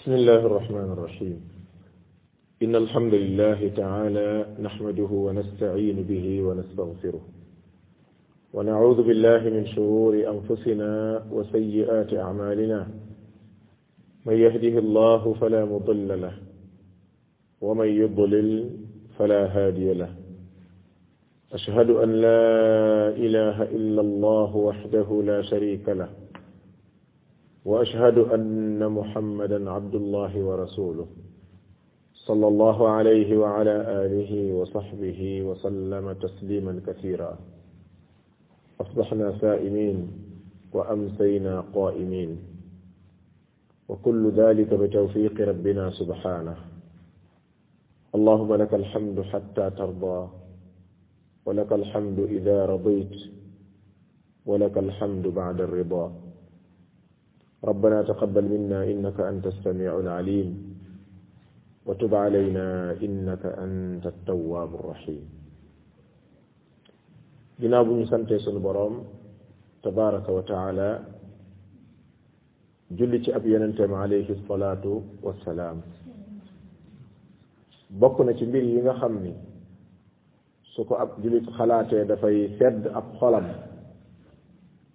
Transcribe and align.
بسم 0.00 0.12
الله 0.12 0.46
الرحمن 0.46 0.92
الرحيم 0.92 1.40
إن 2.62 2.76
الحمد 2.76 3.14
لله 3.14 3.68
تعالى 3.76 4.46
نحمده 4.62 5.10
ونستعين 5.26 5.96
به 6.02 6.42
ونستغفره 6.42 7.20
ونعوذ 8.52 9.02
بالله 9.02 9.40
من 9.56 9.66
شرور 9.66 10.12
أنفسنا 10.34 11.24
وسيئات 11.32 12.14
أعمالنا 12.14 12.86
من 14.26 14.34
يهده 14.38 14.78
الله 14.78 15.34
فلا 15.34 15.64
مضل 15.64 16.20
له 16.20 16.34
ومن 17.60 17.86
يضلل 17.88 18.70
فلا 19.18 19.42
هادي 19.46 19.92
له 19.94 20.10
أشهد 21.52 21.90
أن 21.90 22.10
لا 22.12 22.52
إله 23.24 23.62
إلا 23.62 24.00
الله 24.00 24.56
وحده 24.56 25.22
لا 25.24 25.42
شريك 25.42 25.88
له 25.88 26.10
وأشهد 27.68 28.18
أن 28.32 28.80
محمدا 28.98 29.60
عبد 29.70 29.94
الله 29.94 30.32
ورسوله 30.42 31.06
صلى 32.24 32.46
الله 32.48 32.78
عليه 32.88 33.30
وعلى 33.38 33.74
آله 34.04 34.32
وصحبه 34.56 35.20
وسلم 35.44 36.12
تسليما 36.12 36.80
كثيرا 36.86 37.38
أصبحنا 38.80 39.32
سائمين 39.40 39.98
وأمسينا 40.72 41.60
قائمين 41.74 42.30
وكل 43.88 44.22
ذلك 44.36 44.70
بتوفيق 44.74 45.36
ربنا 45.48 45.90
سبحانه 45.90 46.56
اللهم 48.14 48.54
لك 48.54 48.72
الحمد 48.74 49.18
حتى 49.32 49.70
ترضى 49.70 50.28
ولك 51.46 51.72
الحمد 51.72 52.18
إذا 52.18 52.66
رضيت 52.66 53.12
ولك 54.46 54.78
الحمد 54.78 55.26
بعد 55.40 55.60
الرضا 55.60 56.27
ربنا 57.64 58.02
تقبل 58.02 58.44
منا 58.54 58.84
إنك 58.84 59.18
أنت 59.20 59.46
السميع 59.46 59.92
العليم 60.00 60.48
وتب 61.86 62.14
علينا 62.14 62.66
إنك 63.02 63.42
أنت 63.46 64.04
التواب 64.06 64.70
الرحيم 64.74 65.24
ginnaaw 67.58 67.82
bu 67.90 67.94
ñu 67.98 68.04
santee 68.06 68.38
sunu 68.38 68.62
boroom 68.62 68.94
tabaraka 69.82 70.30
wa 70.30 70.42
taala 70.46 71.02
julli 72.94 73.18
ci 73.24 73.32
ab 73.34 73.42
yonenteem 73.44 73.90
alayhi 74.02 74.36
salaatu 74.46 75.02
wassalaam 75.26 75.82
bokk 78.00 78.16
na 78.22 78.32
ci 78.38 78.46
mbir 78.46 78.62
yi 78.62 78.78
nga 78.86 78.94
xam 79.00 79.14
ni 79.24 79.34
su 80.72 80.80
ko 80.86 80.94
ab 81.02 81.10
jullit 81.22 81.46
xalaatee 81.58 82.06
dafay 82.10 82.38
sedd 82.58 82.82
ab 82.98 83.06
xolam 83.18 83.46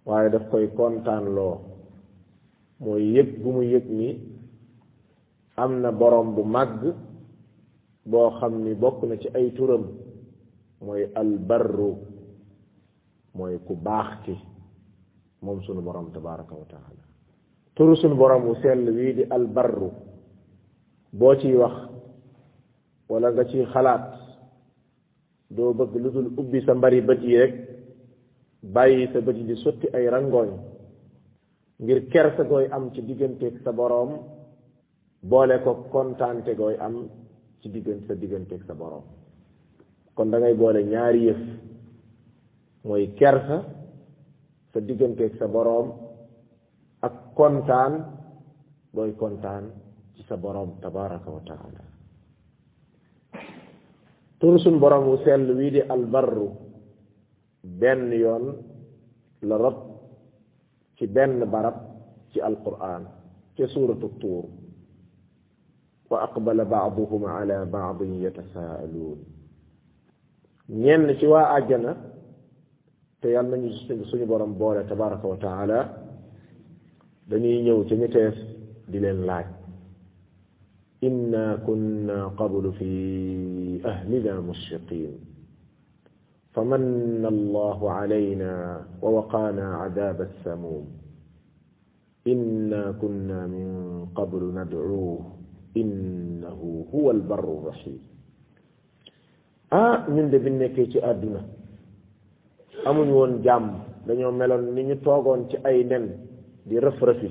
waaye 0.08 0.28
daf 0.34 0.46
koy 0.52 0.66
kontaanloo 0.80 1.56
mooy 2.84 3.16
yëg 3.16 3.30
bu 3.42 3.50
mu 3.56 3.62
yëg 3.73 3.86
ni 3.89 4.09
am 5.56 5.72
na 5.81 5.92
borom 5.92 6.36
bu 6.36 6.42
màgg 6.56 6.81
boo 8.12 8.30
xam 8.40 8.53
ni 8.64 8.73
bokk 8.81 8.98
na 9.08 9.16
ci 9.22 9.28
ay 9.38 9.48
turam 9.58 9.84
mooy 10.86 11.03
albarru 11.22 11.92
mooy 13.38 13.56
ku 13.66 13.73
baax 13.86 14.09
ki 14.23 14.34
moom 15.44 15.59
sunu 15.66 15.81
borom 15.88 16.08
tabaraka 16.14 16.53
wa 16.62 16.66
taala 16.73 17.03
turu 17.75 17.94
sunu 18.02 18.16
borom 18.22 18.44
wu 18.48 18.56
sell 18.62 18.84
wii 18.97 19.14
di 19.18 19.23
albarru 19.36 19.90
boo 21.20 21.36
ciy 21.40 21.56
wax 21.62 21.75
wala 23.09 23.28
nga 23.31 23.44
ciy 23.50 23.66
xalaat 23.73 24.03
doo 25.56 25.72
bëgg 25.80 25.94
lu 26.02 26.09
dul 26.16 26.28
ubbi 26.40 26.62
sa 26.66 26.72
mbari 26.75 27.02
bët 27.08 27.22
yi 27.30 27.36
rek 27.42 27.53
bàyyi 28.75 29.09
sa 29.12 29.18
bët 29.25 29.36
yi 29.40 29.45
di 29.50 29.56
sotti 29.64 29.88
ay 29.95 30.06
rangooñ 30.16 30.53
ngir 31.82 32.10
kersa 32.12 32.46
gooy 32.46 32.70
am 32.70 32.94
ci 32.94 33.02
digganteeg 33.02 33.64
sa 33.66 33.74
boroom 33.74 34.22
boole 35.26 35.56
ko 35.66 35.90
kontaante 35.90 36.54
gooy 36.54 36.78
am 36.78 37.10
ci 37.64 37.70
diggante 37.72 38.58
sa 38.60 38.66
sa 38.66 38.74
boroom 38.76 39.06
kon 40.14 40.30
dangay 40.30 40.54
boole 40.54 40.84
ñaari 40.86 41.26
yëf 41.30 41.40
mooy 42.86 43.09
kersa 43.18 43.66
sa 44.74 44.80
digganteeg 44.80 45.34
sa 45.42 45.50
boroom 45.50 45.97
ak 47.02 47.34
kontaan 47.34 48.06
booy 48.94 49.18
kontaan 49.18 49.74
ci 50.14 50.22
sa 50.30 50.38
boroom 50.38 50.78
tabaraka 50.78 51.30
wa 51.31 51.42
taala 51.42 51.81
boroom 54.38 55.03
wu 55.09 55.18
sell 55.26 55.46
wii 55.58 55.72
di 55.74 55.81
albarru 55.81 56.47
benn 57.66 58.14
yoon 58.14 58.46
la 59.42 59.58
rot 59.58 59.93
ci 60.98 61.08
benn 61.08 61.42
barab 61.50 61.76
ci 62.31 62.40
alquran 62.40 63.08
ci 63.58 63.66
suratu 63.70 64.09
tur 64.20 64.46
wa 66.09 66.22
aqbala 66.30 66.66
ba'dhuhum 66.66 67.26
ala 67.26 67.66
ba'd 67.66 68.00
yatasailun 68.02 69.18
ñenn 70.70 71.09
ci 71.18 71.26
wa 71.26 71.50
aljana 71.58 71.98
te 73.22 73.30
yàlla 73.34 73.56
nañu 73.58 73.70
suñu 74.09 74.26
borom 74.30 74.53
boole 74.58 74.86
tabaaraku 74.86 75.26
wa 75.34 75.38
taala 75.38 75.80
dañuy 77.30 77.62
ñëw 77.66 77.82
ca 77.88 77.96
ñettees 77.96 78.38
di 78.92 78.98
leen 79.03 79.26
laaj 79.30 79.48
inna 81.08 81.58
kunna 81.66 82.16
qablu 82.38 82.70
fi 82.78 82.94
ahlina 83.92 84.34
mushriqin 84.50 85.18
فمن 86.53 87.25
الله 87.25 87.80
علينا 87.81 88.52
ووقانا 89.02 89.66
عذاب 89.75 90.19
السموم 90.22 90.86
إنا 92.30 93.02
كنا 93.02 93.40
من 93.50 93.69
قبل 94.14 94.44
ندعوه 94.59 95.19
إنه 95.78 96.62
هو 96.94 97.06
البر 97.12 97.44
الرحيم 97.58 98.00
آ 99.74 99.81
آه، 99.81 99.97
من 100.14 100.30
دي 100.30 100.38
بنكي 100.38 100.86
تي 100.94 101.00
امون 102.90 103.09
وون 103.18 103.41
جام 103.46 103.64
دانيو 104.08 104.30
ميلون 104.38 104.64
ني 104.78 104.84
ني 104.90 104.96
توغون 105.02 105.50
تي 105.50 105.58
دي 106.70 106.75
رف 106.85 107.00
رفي 107.02 107.30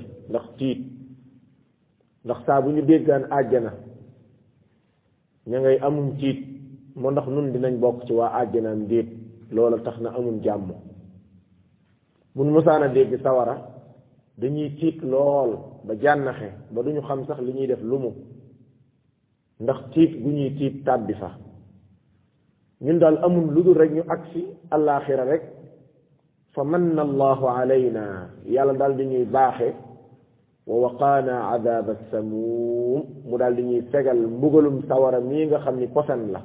ناخ 2.27 2.39
ني 2.75 2.81
بيغان 2.89 3.23
اجنا 3.39 3.71
نياغي 5.49 5.77
اموم 5.87 6.07
تيت 6.19 6.39
مو 7.01 7.09
نون 7.11 7.47
دي 7.55 7.59
نن 7.63 7.75
بوك 7.83 7.97
تي 8.07 8.13
وا 8.17 8.25
اجنا 8.41 8.73
ديت 8.91 9.09
loola 9.51 9.79
tax 9.83 9.99
na 9.99 10.09
amul 10.15 10.39
jàmm 10.43 10.71
buñ 12.35 12.47
mosaana 12.51 12.87
dégg 12.87 13.19
sawara 13.23 13.55
dañuy 14.37 14.69
tiit 14.79 15.01
lool 15.03 15.57
ba 15.85 15.93
jànnaxe 15.99 16.49
ba 16.71 16.83
duñu 16.83 17.01
xam 17.01 17.25
sax 17.27 17.39
li 17.41 17.53
ñuy 17.53 17.67
def 17.67 17.81
lu 17.81 17.97
mu 17.99 18.11
ndax 19.59 19.79
tiit 19.91 20.11
gu 20.21 20.29
ñuy 20.29 20.55
tiit 20.57 20.83
tàbbi 20.85 21.13
fa 21.13 21.31
ñun 22.81 22.99
daal 22.99 23.19
amul 23.25 23.53
lu 23.53 23.63
dul 23.63 23.75
rek 23.77 23.91
ñu 23.91 24.03
agsi 24.07 24.41
allaaxira 24.71 25.23
rek 25.25 25.43
fa 26.53 26.63
manna 26.63 27.01
allahu 27.01 27.45
alayna 27.47 28.29
yàlla 28.45 28.73
daal 28.73 28.95
di 28.97 29.05
ñuy 29.05 29.25
baaxe 29.25 29.69
wa 30.67 30.75
waqaana 30.83 31.49
adaba 31.51 31.93
mu 32.23 33.35
daal 33.39 33.55
di 33.55 33.61
ñuy 33.63 33.81
fegal 33.91 34.19
mbugalum 34.35 34.81
sawara 34.87 35.19
mii 35.19 35.45
nga 35.47 35.59
xam 35.59 35.75
ni 35.79 35.87
posan 35.87 36.21
la 36.33 36.41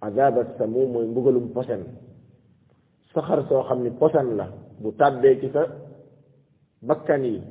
azaba 0.00 0.42
samum 0.58 0.92
mooy 0.92 1.06
mbugalum 1.06 1.50
posen 1.54 1.82
saxar 3.14 3.40
soo 3.48 3.62
xam 3.68 3.80
ni 3.82 3.90
posen 3.90 4.36
la 4.36 4.46
bu 4.80 4.92
tàbbee 4.98 5.40
ci 5.40 5.48
sa 5.52 5.62
bakkan 6.82 7.22
yi 7.24 7.42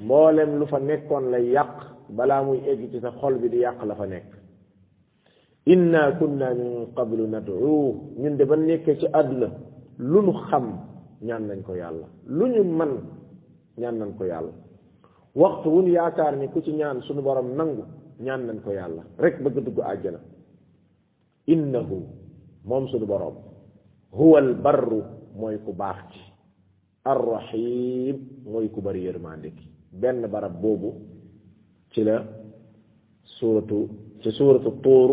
mboolem 0.00 0.58
lu 0.58 0.66
fa 0.66 0.78
nekkoon 0.78 1.30
lay 1.32 1.44
yàq 1.50 1.72
balaa 2.10 2.42
muy 2.44 2.58
egg 2.66 2.90
ci 2.92 3.00
sa 3.00 3.10
xol 3.18 3.38
bi 3.38 3.48
di 3.48 3.58
yàq 3.58 3.82
la 3.84 3.94
fa 3.96 4.06
nekk 4.06 4.30
inna 5.66 6.12
kunna 6.18 6.54
min 6.54 6.86
qablu 6.94 7.26
nad'u 7.26 7.94
ñun 8.20 8.36
de 8.36 8.44
ba 8.44 8.56
nekkee 8.56 8.96
ci 8.98 9.06
àdduna 9.12 9.48
lu 9.98 10.22
ñu 10.22 10.32
xam 10.48 10.66
ñaan 11.22 11.46
nañ 11.48 11.62
ko 11.62 11.74
yàlla 11.74 12.06
lu 12.26 12.46
ñu 12.46 12.62
man 12.64 12.90
ñaan 13.78 13.98
nañ 13.98 14.14
ko 14.16 14.24
yàlla 14.24 14.52
waxtu 15.34 15.68
wuñ 15.70 15.88
yaakaar 15.90 16.36
ni 16.36 16.48
ku 16.48 16.60
ci 16.62 16.72
ñaan 16.72 17.00
suñu 17.02 17.22
borom 17.22 17.54
nangu 17.56 17.84
ñaan 18.20 18.46
nañ 18.46 18.60
ko 18.62 18.70
yàlla 18.70 19.02
rekk 19.18 19.42
bëgg 19.42 19.64
dugg 19.64 19.80
àjjana 19.82 20.18
innahu 21.46 22.00
moom 22.64 22.88
suñu 22.88 23.04
boroom 23.06 23.34
huwa 24.12 24.38
al 24.40 24.50
mooy 25.36 25.58
ku 25.64 25.72
baax 25.76 25.96
ci 26.12 26.20
arrahim 27.04 28.16
mooy 28.48 28.68
ku 28.72 28.80
bari 28.80 29.04
yërmande 29.04 29.52
benn 29.92 30.24
barab 30.32 30.56
boobu 30.60 30.92
ci 31.92 32.02
la 32.04 32.24
suuratu 33.38 33.88
ci 34.22 34.30
suuratu 34.32 34.70
tuur 34.80 35.10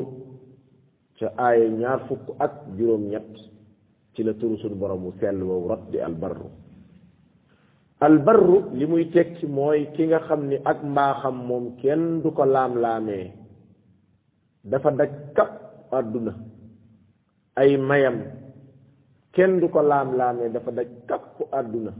ca 1.19 1.27
aaya 1.37 1.69
ñaar 1.69 2.07
fukk 2.07 2.29
ak 2.39 2.53
juróom-ñett 2.77 3.35
ci 4.13 4.23
la 4.23 4.33
turu 4.33 4.57
suñu 4.57 4.75
boroom 4.75 5.03
wu 5.05 5.11
sell 5.19 5.43
woowu 5.43 5.67
rot 5.67 5.91
di 5.91 5.99
al 5.99 6.15
li 8.73 8.85
muy 8.87 9.09
tekki 9.11 9.45
mooy 9.47 9.91
ki 9.93 10.05
nga 10.05 10.19
xam 10.27 10.47
ni 10.47 10.55
ak 10.63 10.81
mbaaxam 10.83 11.35
moom 11.47 11.75
kenn 11.81 12.21
du 12.21 12.29
ko 12.31 12.45
laam-laamee 12.45 13.33
dafa 14.63 14.91
daj 14.91 15.09
àdduna 15.91 16.33
ay 17.59 17.77
mayam 17.77 18.17
kenn 19.33 19.59
du 19.59 19.67
ko 19.69 19.81
laam-laamee 19.81 20.49
dafa 20.53 20.71
daj 20.71 20.87
kàpp 21.09 21.37
àdduna 21.59 21.91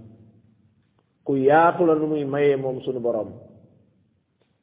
ku 1.26 1.36
yaatu 1.36 1.86
la 1.86 1.96
nu 1.96 2.06
muy 2.08 2.26
mayee 2.26 2.56
moom 2.56 2.82
sunu 2.82 3.00
borom 3.00 3.30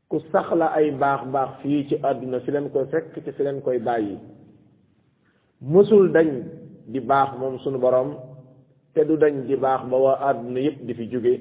ku 0.09 0.17
la 0.57 0.67
ay 0.79 0.91
baax 0.91 1.21
baax 1.33 1.51
fii 1.63 1.87
ci 1.89 1.95
àdduna 2.03 2.41
fi 2.41 2.51
leen 2.51 2.71
koy 2.73 2.87
fekk 2.93 3.13
ci 3.25 3.33
fi 3.33 3.43
leen 3.43 3.61
koy 3.65 3.79
bàyyi 3.79 4.19
mësul 5.63 6.11
dañ 6.17 6.29
di 6.93 7.01
baax 7.01 7.31
moom 7.41 7.59
sunu 7.63 7.79
borom 7.79 8.11
te 8.95 9.01
du 9.09 9.15
dañ 9.23 9.35
di 9.49 9.57
baax 9.57 9.83
ba 9.91 9.97
waa 10.05 10.23
àdduna 10.29 10.61
yépp 10.67 10.79
di 10.87 10.93
fi 10.99 11.09
jóge 11.11 11.35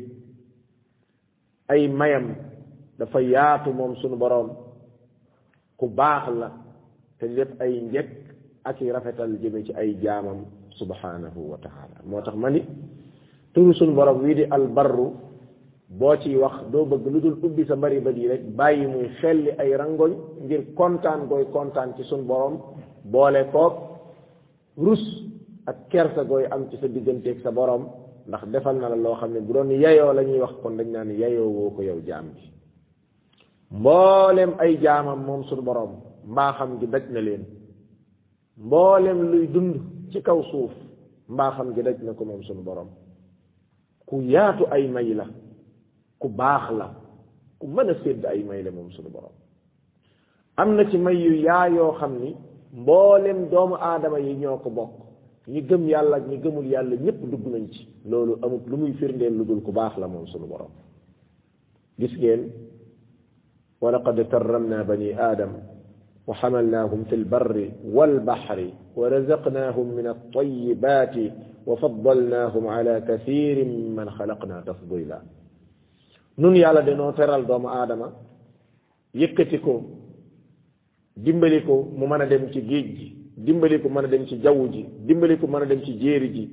ay 1.71 1.87
mayam 1.99 2.25
dafa 2.99 3.19
yaatu 3.21 3.69
moom 3.73 3.93
sunu 4.01 4.15
boroom 4.17 4.49
ku 5.77 5.85
baax 5.99 6.23
la 6.39 6.49
te 7.19 7.27
di 7.27 7.33
def 7.35 7.49
ay 7.59 7.81
njekk 7.81 8.09
ak 8.63 8.81
yi 8.81 8.91
rafetal 8.91 9.37
jëme 9.41 9.63
ci 9.65 9.73
ay 9.73 9.97
jaamam 10.01 10.45
subhanahu 10.77 11.49
wa 11.49 11.57
moo 12.05 12.21
tax 12.21 12.35
ma 12.35 12.49
ni 12.49 12.61
turu 13.53 13.73
suñ 13.73 13.95
borom 13.95 14.21
wii 14.23 14.33
di 14.35 14.43
albarru 14.43 15.13
boo 15.89 16.15
ciy 16.17 16.35
wax 16.35 16.55
doo 16.71 16.85
bëgg 16.85 17.05
lu 17.11 17.19
dul 17.21 17.39
ubbi 17.41 17.65
sa 17.65 17.75
bari 17.75 17.99
bët 17.99 18.17
yi 18.17 18.27
rek 18.27 18.43
bàyyi 18.55 18.87
muy 18.87 19.07
xelli 19.19 19.49
ay 19.57 19.73
rangoñ 19.75 20.11
ngir 20.43 20.73
kontaan 20.75 21.27
gooy 21.27 21.45
kontaan 21.51 21.95
ci 21.95 22.03
suñ 22.03 22.21
borom 22.25 22.61
boole 23.05 23.41
koog 23.51 23.73
rus 24.77 25.01
ak 25.65 25.89
kersa 25.89 26.23
gooy 26.23 26.45
am 26.51 26.69
ci 26.69 26.77
sa 26.77 26.87
digganteeg 26.87 27.41
sa 27.41 27.51
boroom 27.51 27.87
ndax 28.27 28.45
defal 28.53 28.75
na 28.77 28.89
la 28.89 28.95
loo 28.95 29.15
xam 29.15 29.31
ne 29.33 29.39
bu 29.39 29.53
doon 29.53 29.69
yayoo 29.71 30.13
la 30.13 30.21
ñuy 30.23 30.39
wax 30.39 30.53
kon 30.61 30.77
dañ 30.77 30.89
naan 30.91 31.09
yayoo 31.17 31.49
woo 31.49 31.69
ko 31.71 31.81
yow 31.81 31.99
jaam 32.05 32.25
bi 32.35 32.41
mbooleem 33.71 34.53
ay 34.59 34.77
jaamam 34.77 35.23
moom 35.25 35.43
suñ 35.45 35.61
boroom 35.63 36.01
mbaaxam 36.31 36.71
gi 36.79 36.87
daj 36.93 37.03
na 37.13 37.21
leen 37.27 37.43
mboolem 38.65 39.19
luy 39.31 39.45
dund 39.53 39.73
ci 40.11 40.19
kaw 40.27 40.39
suuf 40.51 40.73
mbaaxam 41.33 41.67
gi 41.75 41.81
daj 41.87 41.97
na 42.03 42.11
ko 42.17 42.23
moom 42.25 42.41
suñu 42.47 42.63
borom 42.67 42.89
ku 44.07 44.15
yaatu 44.33 44.63
ay 44.75 44.83
may 44.93 45.09
la 45.19 45.25
ku 46.21 46.27
baax 46.39 46.63
la 46.79 46.87
ku 47.59 47.65
mën 47.75 47.89
a 47.93 47.95
sédd 48.03 48.23
ay 48.25 48.39
may 48.49 48.61
la 48.65 48.71
moom 48.71 48.89
suñu 48.95 49.09
borom 49.15 49.33
am 50.59 50.69
na 50.75 50.83
ci 50.89 50.97
may 50.97 51.17
yaa 51.47 51.67
yoo 51.75 51.93
xam 51.99 52.13
ni 52.21 52.35
mboolem 52.79 53.39
doomu 53.51 53.75
aadama 53.89 54.19
yi 54.25 54.33
ñoo 54.41 54.57
ko 54.63 54.69
bokk 54.77 54.93
ñi 55.51 55.61
gëm 55.61 55.83
yàlla 55.91 56.17
ak 56.17 56.25
gëmul 56.43 56.65
yàlla 56.73 56.95
ñépp 57.03 57.19
dugg 57.31 57.45
nañ 57.51 57.65
ci 57.73 57.83
loolu 58.09 58.33
amut 58.43 58.63
lu 58.69 58.75
muy 58.81 58.93
firndeel 58.99 59.33
lu 59.37 59.43
dul 59.49 59.61
ku 59.65 59.71
baax 59.77 59.93
la 60.01 60.07
moom 60.07 60.25
suñu 60.31 60.47
borom 60.51 60.71
gis 61.99 62.13
ngeen 62.19 62.41
wa 63.81 63.91
laqad 63.91 64.19
ba 64.31 64.83
bani 64.89 65.09
aadam 65.27 65.53
وحملناهم 66.27 67.03
في 67.09 67.15
البر 67.15 67.71
والبحر 67.85 68.59
ورزقناهم 68.95 69.87
من 69.95 70.07
الطيبات 70.07 71.15
وفضلناهم 71.67 72.67
على 72.67 72.95
كثير 73.07 73.65
من 73.97 74.09
خلقنا 74.09 74.61
تفضيلا 74.67 75.21
نون 76.39 76.55
يالا 76.55 76.81
دي 76.83 76.93
نوترال 76.93 77.47
دوم 77.47 77.65
ادم 77.67 78.01
يكتيكو 79.15 79.75
ديمبليكو 81.23 81.75
مو 81.97 82.05
مانا 82.05 82.25
ديم 82.25 82.51
سي 82.53 82.61
جيجي 82.61 83.07
ديمبليكو 83.45 83.87
مانا 83.89 84.07
ديم 84.07 84.25
سي 84.29 84.35
جاوجي 84.37 84.83
ديمبليكو 85.07 85.47
مانا 85.47 85.65
ديم 85.65 85.79
سي 85.85 85.91
جيريجي 86.01 86.47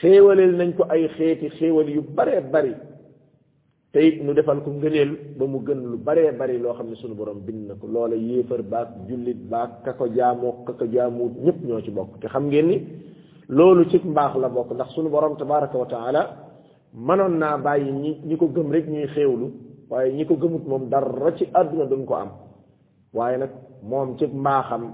خيوالل 0.00 0.58
نانكو 0.58 0.82
اي 0.82 1.08
خيتي 1.08 1.48
خيوال 1.48 1.88
يو 1.88 2.02
بري 2.16 2.40
بري 2.52 2.74
te 3.92 3.98
it 3.98 4.22
nu 4.22 4.32
defal 4.34 4.62
ko 4.62 4.70
ngëneel 4.70 5.34
ba 5.36 5.44
mu 5.46 5.58
gën 5.66 5.80
lu 5.90 5.96
baree 5.98 6.30
bari 6.38 6.58
loo 6.58 6.74
xam 6.74 6.88
ne 6.90 6.94
suñu 6.96 7.14
borom 7.14 7.40
bind 7.46 7.66
na 7.68 7.74
ko 7.74 7.86
loola 7.88 8.14
yéefar 8.14 8.62
baak 8.62 8.88
jullit 9.08 9.40
baak 9.50 9.82
ka 9.84 9.92
jaamoo 10.16 10.62
ka 10.66 10.72
ko 10.74 10.84
jaamuut 10.92 11.32
ñëpp 11.44 11.58
ñoo 11.66 11.82
ci 11.82 11.90
bokk 11.90 12.20
te 12.20 12.28
xam 12.28 12.44
ngeen 12.46 12.66
ni 12.68 12.76
loolu 13.48 13.84
ci 13.90 13.98
mbaax 14.04 14.32
la 14.36 14.48
bokk 14.48 14.72
ndax 14.74 14.94
suñu 14.94 15.10
borom 15.10 15.36
tabaraka 15.36 15.76
wa 15.78 15.86
taala 15.86 16.22
mënoon 16.94 17.38
naa 17.38 17.58
bàyyi 17.58 17.90
ñi 17.92 18.20
ñi 18.28 18.36
ko 18.36 18.46
gëm 18.46 18.70
rek 18.70 18.86
ñuy 18.88 19.06
xéewlu 19.08 19.46
waaye 19.88 20.12
ñi 20.12 20.24
ko 20.24 20.34
gëmut 20.36 20.64
moom 20.68 20.88
dara 20.88 21.32
ci 21.36 21.48
àdduna 21.52 21.84
duñ 21.86 22.04
ko 22.06 22.14
am 22.14 22.28
waaye 23.12 23.36
nag 23.38 23.50
moom 23.82 24.16
ci 24.18 24.26
mbaaxam 24.32 24.84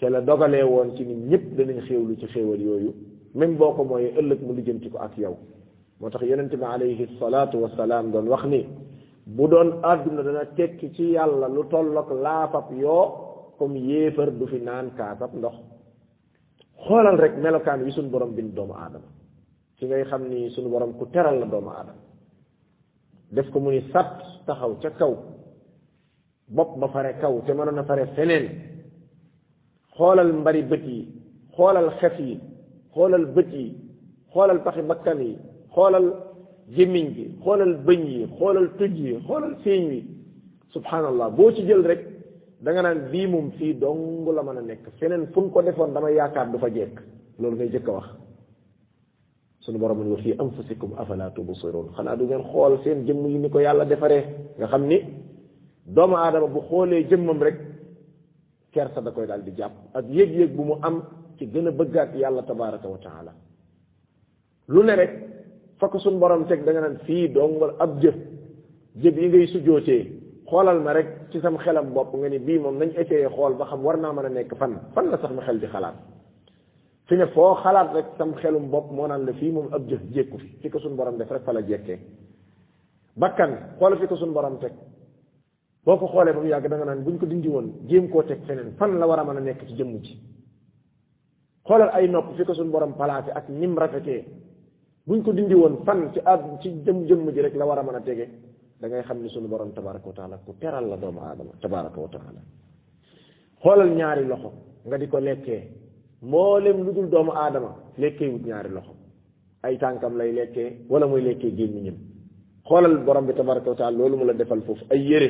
ca 0.00 0.10
la 0.10 0.20
dogalee 0.20 0.62
woon 0.62 0.94
ci 0.94 1.04
nit 1.06 1.22
ñëpp 1.30 1.54
danañ 1.56 1.80
xéewlu 1.86 2.16
ci 2.18 2.26
xéewal 2.26 2.60
yooyu 2.60 2.92
même 3.34 3.56
boo 3.56 3.72
ko 3.72 3.82
mooyee 3.84 4.12
ëllëg 4.20 4.40
mu 4.42 4.52
lijjanti 4.52 4.90
ko 4.90 4.98
ak 4.98 5.16
yow 5.16 5.36
motax 6.04 6.28
tax 6.28 6.58
bi 6.60 6.64
alayhi 6.64 7.18
salatu 7.18 7.56
wa 7.62 7.70
salam 7.76 8.12
don 8.12 8.28
wax 8.28 8.44
ni 8.46 8.66
bu 9.26 9.48
don 9.48 9.80
aduna 9.82 10.22
dana 10.22 10.44
tekki 10.56 10.92
ci 10.96 11.04
yàlla 11.16 11.48
lu 11.48 11.64
tollok 11.70 12.08
la 12.22 12.48
fap 12.52 12.68
yo 12.72 12.96
comme 13.58 13.76
yefer 13.78 14.30
du 14.32 14.46
fi 14.46 14.58
nan 14.60 14.90
ka 14.96 15.14
kaasab 15.14 15.30
ndox 15.38 15.54
xolal 16.86 17.16
rek 17.22 17.34
melokan 17.42 17.80
wi 17.86 17.90
sun 17.92 18.10
borom 18.12 18.32
bin 18.36 18.48
doomu 18.54 18.74
adam 18.86 19.02
ci 19.78 19.84
ngay 19.86 20.04
xamni 20.10 20.50
sun 20.54 20.68
borom 20.72 20.92
ku 20.98 21.04
teral 21.06 21.36
na 21.40 21.46
doomu 21.52 21.70
adam 21.80 21.96
def 23.34 23.48
ko 23.52 23.58
muni 23.60 23.80
ni 23.80 23.90
sat 23.92 24.10
taxaw 24.46 24.72
ca 24.82 24.90
kaw 24.98 25.14
bop 26.56 26.70
ba 26.80 26.86
fare 26.92 27.12
kaw 27.20 27.34
te 27.46 27.52
manona 27.52 27.84
fare 27.88 28.04
fenen 28.14 28.46
xolal 29.96 30.30
mbari 30.40 30.62
beuti 30.70 30.98
xolal 31.54 31.86
xoolal 31.96 31.96
xef 32.00 32.16
yi 32.26 32.34
xolal 32.94 33.24
bët 33.34 33.48
yi 33.58 33.66
xoolal 34.30 34.58
bakkan 34.88 35.20
yi 35.26 35.34
xoolal 35.74 36.06
gémmiñ 36.76 37.06
bi 37.14 37.24
xoolal 37.44 37.74
bëñ 37.86 38.00
yi 38.12 38.26
xoolal 38.38 38.68
tuj 38.78 38.92
yi 39.04 39.14
xoolal 39.26 39.54
seeñ 39.64 39.82
yi 39.92 40.00
subhanallah 40.74 41.28
boo 41.36 41.50
ci 41.54 41.62
jël 41.68 41.82
rek 41.90 42.00
da 42.64 42.68
nga 42.72 42.82
naan 42.82 43.00
bii 43.10 43.26
moom 43.32 43.46
fii 43.58 43.72
dong 43.82 44.26
la 44.36 44.42
mën 44.42 44.56
a 44.60 44.62
nekk 44.62 44.84
feneen 44.98 45.24
fu 45.32 45.40
ko 45.52 45.62
defoon 45.66 45.90
dama 45.94 46.10
yaakaar 46.18 46.48
du 46.52 46.58
fa 46.62 46.68
jekk 46.76 46.96
loolu 47.40 47.56
ngay 47.56 47.68
jëkk 47.72 47.88
a 47.90 47.92
wax 47.96 48.08
sunu 49.62 49.78
borom 49.80 50.00
ne 50.02 50.10
wa 50.12 50.16
fii 50.24 50.34
anfusikum 50.42 50.90
bu 50.98 51.24
tubsiroon 51.34 51.88
xanaa 51.96 52.16
du 52.18 52.24
ngeen 52.26 52.42
xool 52.50 52.74
seen 52.84 52.98
jëmm 53.06 53.22
yi 53.32 53.38
ni 53.38 53.48
ko 53.52 53.58
yàlla 53.60 53.84
defaree 53.90 54.24
nga 54.58 54.66
xam 54.70 54.84
ni 54.90 54.98
doomu 55.94 56.16
aadama 56.16 56.46
bu 56.54 56.60
xoolee 56.68 57.06
jëmmam 57.10 57.40
rek 57.46 57.56
kersa 58.72 59.00
da 59.06 59.10
koy 59.14 59.26
daal 59.30 59.42
di 59.46 59.50
jàpp 59.58 59.74
ak 59.98 60.04
yëg-yëg 60.16 60.50
bu 60.56 60.62
mu 60.68 60.74
am 60.86 60.96
ci 61.36 61.44
gën 61.52 61.68
a 61.68 61.70
bëggaat 61.78 62.10
yàlla 62.20 62.42
tabaraka 62.48 62.88
wa 62.94 62.98
lu 64.72 64.82
ne 64.84 64.94
rek 65.02 65.14
fakk 65.84 66.00
suñ 66.00 66.18
borom 66.18 66.46
teg 66.48 66.64
da 66.64 66.70
nga 66.72 66.80
naan 66.82 66.98
fii 67.06 67.28
dongal 67.34 67.72
ab 67.84 67.92
jëf 68.02 68.16
jëf 69.02 69.14
yi 69.22 69.28
ngay 69.28 69.46
sujjootee 69.52 70.02
xoolal 70.48 70.78
ma 70.84 70.92
rek 70.96 71.08
ci 71.30 71.38
sam 71.40 71.56
xelam 71.64 71.86
bopp 71.96 72.10
nga 72.18 72.28
ni 72.28 72.38
bii 72.46 72.58
moom 72.62 72.76
nañ 72.80 72.90
essayé 73.00 73.28
xool 73.34 73.52
ba 73.58 73.64
xam 73.70 73.80
war 73.86 73.96
naa 73.98 74.12
mën 74.16 74.24
a 74.28 74.30
nekk 74.30 74.52
fan 74.60 74.74
fan 74.94 75.06
la 75.10 75.16
sax 75.22 75.32
ma 75.36 75.42
xel 75.46 75.58
di 75.62 75.66
xalaat 75.72 75.96
fi 77.06 77.14
ne 77.18 77.26
foo 77.34 77.52
xalaat 77.62 77.88
rek 77.96 78.06
sam 78.18 78.30
xelum 78.40 78.64
bopp 78.72 78.86
moo 78.96 79.06
naan 79.08 79.22
la 79.26 79.32
fii 79.38 79.50
moom 79.56 79.68
ab 79.76 79.82
jëf 79.90 80.00
jékku 80.14 80.36
fi 80.42 80.46
fi 80.62 80.66
ko 80.72 80.78
suñ 80.84 80.94
borom 80.98 81.16
def 81.18 81.30
rek 81.34 81.44
fan 81.46 81.56
a 81.60 81.62
jekkee 81.68 81.98
bakkan 83.20 83.50
xoolal 83.78 83.98
fi 84.00 84.06
ko 84.10 84.16
suñ 84.22 84.32
borom 84.36 84.56
teg 84.62 84.72
boo 85.84 85.96
ko 86.00 86.06
xoolee 86.12 86.32
ba 86.34 86.40
mu 86.42 86.48
yàgg 86.52 86.66
da 86.70 86.76
nga 86.76 86.84
naan 86.88 87.02
buñ 87.06 87.16
ko 87.20 87.26
dindi 87.30 87.48
woon 87.54 87.68
jéem 87.88 88.04
koo 88.12 88.22
teg 88.28 88.40
feneen 88.46 88.70
fan 88.78 88.92
la 89.00 89.06
war 89.08 89.18
a 89.20 89.24
mën 89.26 89.36
a 89.40 89.40
nekk 89.48 89.60
ci 89.68 89.72
jëmm 89.78 89.92
ci 90.04 90.14
xoola 91.66 91.84
ay 91.96 92.06
nopp 92.12 92.28
fi 92.36 92.42
borom 92.74 92.92
palaate 93.00 93.30
ak 93.38 93.44
nim 93.60 93.74
buñ 95.06 95.22
ko 95.22 95.32
dindi 95.32 95.52
woon 95.54 95.76
fan 95.84 96.10
ci 96.12 96.20
ad 96.24 96.42
ci 96.60 96.68
jëm 96.84 97.04
jëmm 97.06 97.30
ji 97.32 97.40
rek 97.40 97.54
la 97.54 97.64
war 97.66 97.78
a 97.78 97.82
mën 97.82 97.94
a 97.96 98.00
tege 98.00 98.26
dangay 98.80 99.02
xam 99.02 99.18
ni 99.22 99.28
suñu 99.28 99.48
borom 99.48 99.72
tabaraka 99.74 100.06
wa 100.08 100.14
taala 100.18 100.36
ku 100.44 100.52
teral 100.60 100.86
la 100.88 100.96
doomu 100.96 101.20
aadama 101.20 101.52
tabaraka 101.60 102.00
wa 102.04 102.08
taala 102.08 102.40
xoolal 103.62 103.90
ñaari 103.98 104.24
loxo 104.30 104.50
nga 104.86 104.96
di 104.98 105.06
ko 105.12 105.18
lekkee 105.18 105.62
mboolem 106.28 106.78
lu 106.84 106.92
dul 106.96 107.08
doomu 107.10 107.32
aadama 107.34 107.70
lekkee 107.98 108.28
wut 108.32 108.44
ñaari 108.46 108.70
loxo 108.76 108.92
ay 109.64 109.74
tànkam 109.82 110.16
lay 110.20 110.32
lekkee 110.38 110.70
wala 110.90 111.06
muy 111.06 111.20
lekkee 111.28 111.52
gémmiñam 111.58 111.96
xoolal 112.68 112.96
borom 113.06 113.26
bi 113.26 113.34
tabaraka 113.34 113.68
wa 113.72 113.76
taala 113.80 113.96
loolu 113.98 114.16
mu 114.18 114.24
la 114.24 114.32
defal 114.32 114.62
foofu 114.66 114.84
ay 114.90 115.02
yére 115.08 115.28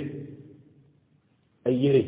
ay 1.69 1.75
yére 1.83 2.03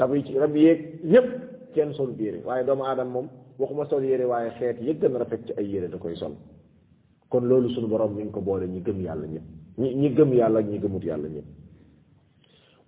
rab 0.00 0.12
yi 0.16 0.24
ci 0.26 0.32
rab 0.42 0.54
yeeg 0.64 0.80
ñépp 1.12 1.28
kenn 1.74 1.92
sol 1.94 2.10
biire 2.18 2.38
waaye 2.46 2.64
doomu 2.68 2.82
aadama 2.84 3.10
moom 3.14 3.26
waxuma 3.58 3.84
sol 3.86 4.02
yére 4.04 4.24
waaye 4.32 4.50
xeet 4.58 4.76
yëg 4.86 4.96
gën 5.00 5.14
a 5.14 5.18
rafet 5.18 5.42
ci 5.46 5.52
ay 5.60 5.66
yére 5.72 5.88
da 5.92 5.96
koy 6.04 6.16
sol 6.16 6.34
kon 7.30 7.42
loolu 7.46 7.68
sunu 7.70 7.86
borom 7.86 8.14
mi 8.14 8.22
ngi 8.24 8.30
ko 8.32 8.40
boole 8.40 8.66
ñi 8.66 8.80
gëm 8.82 9.00
yàlla 9.02 9.26
ñëpp 9.26 9.42
ñi 9.78 9.94
ñi 9.94 10.10
gëm 10.14 10.32
yàlla 10.32 10.58
ak 10.60 10.66
ñi 10.66 10.78
gëmut 10.78 11.04
yàlla 11.04 11.28
ñëpp 11.28 11.46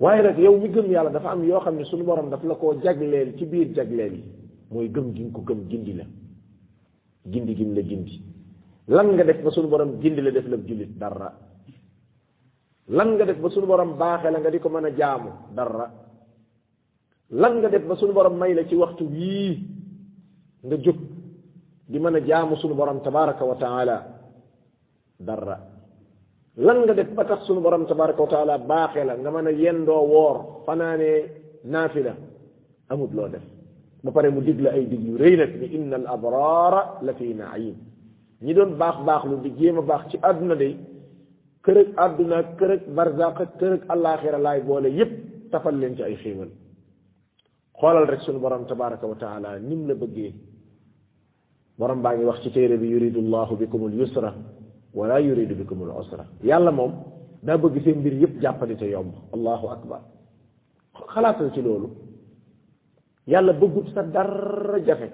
waaye 0.00 0.23
nag 0.23 0.38
yow 0.38 0.59
mi 0.59 0.68
gëm 0.70 0.87
yàlla 0.90 1.11
dafa 1.11 1.30
am 1.30 1.42
yoo 1.44 1.61
xam 1.61 1.76
ne 1.76 1.85
suñu 1.85 2.04
borom 2.04 2.30
daf 2.30 2.42
la 2.44 2.54
koo 2.54 2.75
jagleel 2.80 3.37
ci 3.37 3.44
biir 3.44 3.70
jagleel 3.75 4.14
yi 4.14 4.25
mooy 4.70 4.88
gëm 4.90 5.12
gi 5.12 5.23
nga 5.25 5.30
ko 5.32 5.40
gëm 5.44 5.66
gindi 5.68 5.92
la 5.94 6.04
gindi 7.26 7.54
gi 7.54 7.64
la 7.75 7.82
gindi 7.82 8.25
lan 8.88 9.09
nga 9.14 9.25
def 9.25 9.42
ba 9.42 9.50
suñu 9.50 9.68
borom 9.68 9.99
gindi 10.00 10.20
la 10.23 10.30
def 10.30 10.47
la 10.49 10.56
jullit 10.56 10.97
dara 10.97 11.38
lan 12.88 13.09
nga 13.14 13.25
def 13.26 13.38
ba 13.40 13.49
suñu 13.50 13.66
borom 13.66 13.97
baaxee 13.99 14.30
la 14.30 14.38
nga 14.38 14.49
di 14.50 14.59
ko 14.59 14.70
mën 14.70 14.85
a 14.87 14.90
jaamu 14.94 15.30
dara 15.52 15.92
lan 17.32 17.59
nga 17.59 17.68
def 17.68 17.85
ba 17.87 17.94
suñu 17.94 18.12
borom 18.12 18.38
may 18.38 18.54
la 18.54 18.64
ci 18.64 18.75
waxtu 18.75 19.04
wii 19.04 19.68
nga 20.62 20.76
jóg 20.78 20.97
di 21.88 21.99
mën 21.99 22.14
a 22.14 22.20
jaamu 22.26 22.56
suñu 22.56 22.75
borom 22.75 23.02
tabaraka 23.02 23.44
wa 23.44 23.54
taala 23.56 24.18
dara 25.21 25.59
lan 26.57 26.79
nga 26.89 26.95
def 26.97 27.11
ba 27.17 27.23
tax 27.29 27.41
sunu 27.45 27.61
borom 27.61 27.85
tabaaraku 27.87 28.25
taala 28.33 28.55
baaxee 28.71 29.05
la 29.05 29.15
nga 29.17 29.31
mën 29.31 29.47
yendo 29.62 29.95
wor 30.12 30.37
fanane 30.67 31.09
nafila 31.73 32.11
naafila 32.12 32.12
amut 32.91 33.12
loo 33.17 33.29
def 33.35 33.45
ba 34.05 34.11
pare 34.15 34.29
mu 34.31 34.41
digla 34.49 34.69
ay 34.77 34.85
dig 34.91 35.03
yu 35.09 35.15
rëy 35.23 35.35
nag 35.37 35.53
ni 35.61 35.67
inna 35.77 35.97
al 36.00 36.07
abrara 36.17 36.81
la 37.07 37.12
fi 37.19 37.35
naim 37.35 37.77
ñi 38.43 38.53
doon 38.55 38.73
baax 38.81 38.97
baax 39.09 39.23
lu 39.31 39.37
di 39.45 39.50
jema 39.59 39.81
a 39.83 39.89
baax 39.91 40.03
ci 40.11 40.17
aduna 40.31 40.55
de 40.62 40.71
kërëg 41.65 41.89
aduna 42.05 42.39
kërëg 42.61 42.81
barzaq 42.97 43.39
kërëg 43.61 43.81
alaxira 43.93 44.39
lay 44.47 44.59
boole 44.69 44.89
yépp 44.99 45.12
tafal 45.50 45.77
leen 45.81 45.97
ci 45.97 46.03
ay 46.05 46.17
xéewal 46.23 46.49
xolal 47.81 48.07
rek 48.11 48.21
sunu 48.23 48.39
borom 48.45 48.65
tabaaraku 48.71 49.17
taala 49.25 49.50
nim 49.69 49.83
la 49.89 49.95
bëggee 50.00 50.33
borom 51.79 52.00
baangi 52.05 52.25
wax 52.29 52.39
ci 52.43 52.50
téré 52.55 52.77
bi 52.83 52.87
yuridu 52.93 53.21
llahu 53.23 53.55
bikum 53.61 53.83
al 53.89 53.93
yusra 54.00 54.31
ولا 54.99 55.18
يريد 55.28 55.50
بكم 55.61 55.78
العسرة 55.87 56.25
يلا 56.50 56.70
موم 56.78 56.92
دا 57.47 57.54
بغي 57.62 57.80
سي 57.85 57.90
مبير 57.99 58.14
ييب 58.23 58.32
جابالي 58.42 58.75
تا 58.80 58.87
يوم 58.94 59.09
الله 59.37 59.61
اكبر 59.76 60.00
خلاص 61.14 61.37
سي 61.54 61.61
لولو 61.66 61.88
يلا 63.32 63.52
بغوت 63.61 63.88
سا 63.94 64.02
دار 64.14 64.78
جافي 64.88 65.11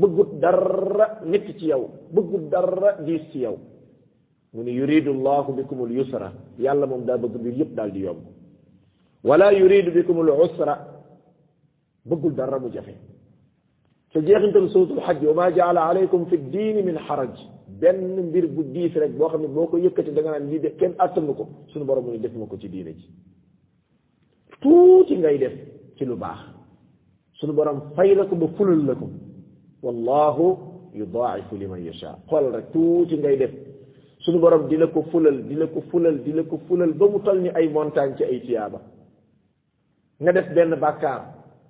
بغوت 0.00 0.30
دار 0.42 1.00
نيت 1.32 1.46
سي 1.58 1.66
ياو 1.70 1.82
بغوت 2.14 2.44
دار 2.52 2.70
ديس 3.06 3.24
سي 3.32 3.40
ياو 3.44 3.56
من 4.56 4.66
يريد 4.80 5.06
الله 5.16 5.46
بكم 5.58 5.78
اليسرى 5.86 6.28
يلا 6.64 6.86
موم 6.92 7.02
دا 7.08 7.14
بغي 7.22 7.36
مبير 7.40 7.54
ييب 7.60 7.70
دال 7.76 7.90
دي 7.94 8.00
يوم 8.06 8.18
ولا 9.28 9.48
يريد 9.62 9.86
بكم 9.96 10.16
العسرة 10.24 10.74
بغوت 12.10 12.32
دار 12.38 12.52
مو 12.62 12.68
جافي 12.74 12.94
سي 14.12 14.18
جيخنتو 14.26 14.66
سوتو 14.74 14.94
الحج 14.98 15.20
وما 15.30 15.46
جعل 15.56 15.78
عليكم 15.88 16.20
في 16.30 16.34
الدين 16.40 16.76
من 16.88 16.96
حرج 17.08 17.36
benn 17.82 18.00
mbir 18.28 18.44
bu 18.56 18.62
diis 18.74 18.92
rek 19.02 19.12
boo 19.18 19.28
xam 19.32 19.40
ne 19.44 19.48
boo 19.56 19.66
ko 19.70 19.76
yëkkati 19.84 20.10
da 20.16 20.20
nga 20.22 20.38
lii 20.48 20.60
de 20.64 20.70
kenn 20.80 20.94
attanu 21.04 21.32
ko 21.38 21.44
suñu 21.70 21.84
borom 21.88 22.04
mu 22.04 22.10
ne 22.12 22.18
def 22.24 22.32
ma 22.40 22.46
ko 22.50 22.56
ci 22.62 22.68
diine 22.74 22.92
ji 22.98 23.08
tuuti 24.62 25.14
ngay 25.22 25.36
def 25.42 25.54
ci 25.96 26.04
lu 26.10 26.16
baax 26.22 26.40
suñu 27.38 27.52
borom 27.58 27.78
fay 27.94 28.10
la 28.18 28.24
ko 28.28 28.34
ba 28.40 28.46
fulal 28.56 28.82
la 28.88 28.94
ko 29.00 29.06
wallahu 29.84 30.46
yudaaifu 31.00 31.54
liman 31.60 31.80
yasha 31.88 32.10
xoolal 32.28 32.52
rek 32.56 32.66
tuuti 32.74 33.14
ngay 33.22 33.36
def 33.40 33.52
suñu 34.22 34.38
borom 34.44 34.62
di 34.68 34.76
la 34.82 34.86
ko 34.94 35.00
fulal 35.10 35.36
di 35.48 35.54
la 35.60 35.66
ko 35.74 35.80
fulal 35.90 36.16
di 36.24 36.30
ko 36.50 36.56
fulal 36.66 36.90
ba 36.98 37.04
mu 37.12 37.18
toll 37.24 37.38
ni 37.44 37.50
ay 37.58 37.66
montagne 37.76 38.14
ci 38.16 38.22
ay 38.30 38.38
tiyaaba 38.44 38.78
nga 40.22 40.30
def 40.36 40.48
benn 40.54 40.72
bàkkaar 40.84 41.20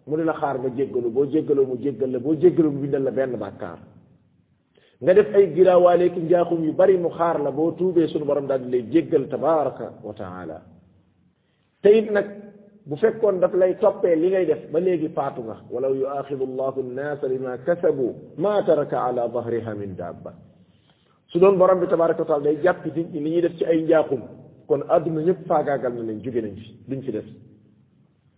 mu 0.07 0.15
ne 0.19 0.25
la 0.29 0.35
xaar 0.41 0.57
nga 0.61 0.69
jéggalu 0.77 1.09
boo 1.15 1.25
jéggaloo 1.33 1.67
mu 1.71 1.75
jéggal 1.85 2.11
la 2.15 2.19
boo 2.25 2.35
jéggaloo 2.41 2.71
mu 2.73 2.81
bindal 2.83 3.03
la 3.07 3.11
benn 3.19 3.35
bàkkaar 3.45 3.79
nga 5.03 5.13
def 5.17 5.29
ay 5.37 5.53
gilaawaaleekum 5.55 6.23
njaaxum 6.25 6.65
yu 6.65 6.73
bari 6.73 6.97
mu 6.97 7.09
xaar 7.09 7.41
la 7.43 7.51
boo 7.53 7.71
tuubee 7.77 8.09
sunu 8.09 8.25
borom 8.25 8.47
daal 8.47 8.63
di 8.65 8.71
lay 8.71 8.85
jéggal 8.91 9.29
tabaraka 9.29 9.93
wa 10.03 10.13
taala 10.15 10.63
te 11.83 11.91
it 11.99 12.11
nag 12.11 12.25
bu 12.87 12.97
fekkoon 12.97 13.39
daf 13.41 13.53
lay 13.55 13.77
toppee 13.79 14.17
li 14.17 14.29
ngay 14.29 14.47
def 14.47 14.63
ba 14.73 14.79
léegi 14.81 15.09
faatu 15.11 15.43
nga 15.43 15.61
walaw 15.71 15.93
yu 15.95 16.01
yuaxidu 16.01 16.47
llahu 16.47 16.81
nnaasa 16.83 17.29
lima 17.29 17.59
kasabu 17.59 18.15
ma 18.39 18.63
taraka 18.65 18.97
ala 19.05 19.29
dahriha 19.29 19.75
min 19.77 19.95
dabba 19.95 20.33
su 21.27 21.39
doon 21.39 21.57
borom 21.59 21.81
bi 21.81 21.87
tabaraka 21.89 22.23
wa 22.23 22.29
taala 22.29 22.43
day 22.45 22.59
jàpp 22.63 22.87
nit 22.97 23.09
ñi 23.13 23.21
li 23.21 23.31
ñuy 23.33 23.41
def 23.43 23.55
ci 23.59 23.65
ay 23.67 23.83
njaaxum 23.83 24.23
kon 24.67 24.81
àdduna 24.89 25.21
ñëpp 25.21 25.47
faagaagal 25.47 25.93
na 25.93 26.03
leen 26.05 26.21
jóge 26.25 26.41
nañ 26.41 26.57
fi 26.57 26.73
duñ 26.89 27.03
fi 27.03 27.11
def 27.13 27.27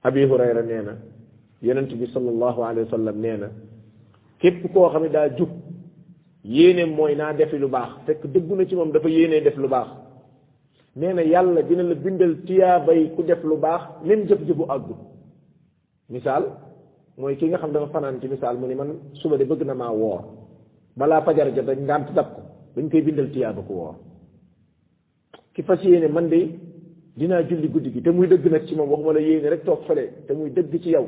abi 0.03 0.27
hurayra 0.27 0.63
nee 0.63 0.83
na 0.83 0.95
yonente 1.63 1.95
bi 1.95 2.07
sallallahu 2.13 2.63
alayhi 2.65 2.91
wa 2.91 2.97
sallam 2.99 3.17
nee 3.21 3.37
na 3.37 3.49
képp 4.41 4.73
koo 4.73 4.89
xam 4.91 5.03
ne 5.05 5.09
daa 5.09 5.29
jub 5.29 5.49
yéeneem 6.45 6.91
mooy 6.95 7.15
naa 7.15 7.33
defi 7.33 7.59
lu 7.59 7.69
baax 7.69 7.91
fekk 8.07 8.23
dëggu 8.33 8.55
na 8.57 8.65
ci 8.67 8.75
moom 8.77 8.93
dafa 8.93 9.09
yéenee 9.09 9.41
def 9.43 9.57
lu 9.57 9.69
baax 9.69 9.89
nee 10.97 11.13
na 11.13 11.23
yàlla 11.23 11.63
dina 11.63 11.83
la 11.83 11.95
bindal 11.95 12.35
tiyaabay 12.47 13.13
ku 13.17 13.23
def 13.25 13.43
lu 13.43 13.57
baax 13.57 13.83
même 14.05 14.27
jëf-jëfu 14.29 14.65
àggu 14.75 14.95
misaal 16.09 16.45
mooy 17.19 17.37
ki 17.37 17.47
nga 17.49 17.59
xam 17.59 17.73
dafa 17.73 17.87
fanaan 17.95 18.21
ci 18.21 18.29
misaal 18.29 18.57
mu 18.59 18.67
ni 18.69 18.75
man 18.77 18.91
suba 19.15 19.37
de 19.37 19.45
bëgg 19.45 19.63
na 19.65 19.75
maa 19.75 19.91
woor 19.93 20.21
balaa 20.97 21.23
fajar 21.23 21.49
ja 21.55 21.63
rek 21.63 21.79
ngànt 21.89 22.09
dab 22.15 22.29
ko 22.35 22.43
dañ 22.77 22.89
koy 22.91 23.03
bindal 23.03 23.29
tiyaaba 23.35 23.61
ku 23.67 23.73
woor 23.81 23.95
ki 25.55 25.63
fas 25.63 25.81
yéene 25.83 26.09
man 26.09 26.29
de 26.33 26.41
dinaa 27.19 27.43
julli 27.49 27.69
guddi 27.69 27.91
gi 27.95 28.01
te 28.05 28.11
muy 28.11 28.27
dëgg 28.33 28.47
nag 28.53 28.65
ci 28.67 28.75
moom 28.77 28.89
waxuma 28.93 29.13
la 29.13 29.21
yéene 29.21 29.49
rek 29.55 29.65
toog 29.65 29.81
fële 29.89 30.05
te 30.27 30.33
muy 30.35 30.51
dëgg 30.57 30.73
ci 30.83 30.91
yow 30.97 31.07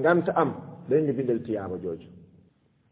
ngant 0.00 0.26
am 0.42 0.50
dañ 0.88 1.02
la 1.08 1.12
bindal 1.18 1.40
tiyaaba 1.46 1.76
jooju 1.82 2.18